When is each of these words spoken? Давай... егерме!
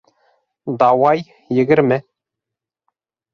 Давай... 0.81 1.21
егерме! 1.59 1.99